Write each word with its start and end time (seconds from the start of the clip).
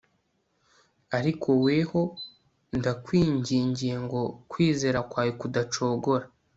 ariko 1.17 1.49
weho 1.65 2.01
ndakwingingiye 2.77 3.95
ngo 4.05 4.21
kwizera 4.51 4.99
kwawe 5.09 5.31
kudacogora 5.41 6.25